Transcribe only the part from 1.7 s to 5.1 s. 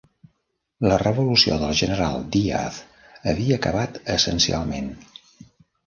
general Diaz havia acabat essencialment.